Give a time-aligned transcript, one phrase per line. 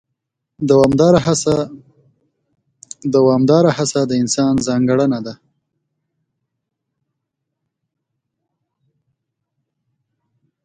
[3.13, 5.33] دوامداره هڅه د انسان ځانګړنه ده.